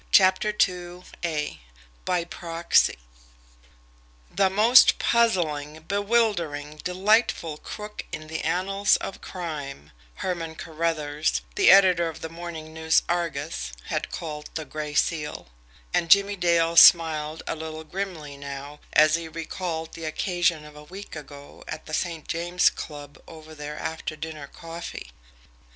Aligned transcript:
CHAPTER 0.11 0.49
II 0.67 1.03
BY 2.05 2.23
PROXY 2.25 2.97
"The 4.33 4.49
most 4.49 4.97
puzzling 4.97 5.83
bewildering, 5.87 6.77
delightful 6.77 7.57
crook 7.57 8.03
in 8.11 8.25
the 8.25 8.41
annals 8.41 8.97
of 8.97 9.21
crime," 9.21 9.91
Herman 10.15 10.55
Carruthers, 10.55 11.41
the 11.53 11.69
editor 11.69 12.07
of 12.09 12.21
the 12.21 12.29
MORNING 12.29 12.73
NEWS 12.73 13.03
ARGUS, 13.07 13.73
had 13.89 14.09
called 14.09 14.49
the 14.55 14.65
Gray 14.65 14.95
Seal; 14.95 15.49
and 15.93 16.09
Jimmie 16.09 16.35
Dale 16.35 16.75
smiled 16.75 17.43
a 17.45 17.55
little 17.55 17.83
grimly 17.83 18.37
now 18.37 18.79
as 18.93 19.13
he 19.13 19.27
recalled 19.27 19.93
the 19.93 20.05
occasion 20.05 20.65
of 20.65 20.75
a 20.75 20.83
week 20.83 21.15
ago 21.15 21.63
at 21.67 21.85
the 21.85 21.93
St. 21.93 22.27
James 22.27 22.71
Club 22.71 23.21
over 23.27 23.53
their 23.53 23.77
after 23.77 24.15
dinner 24.15 24.47
coffee. 24.47 25.11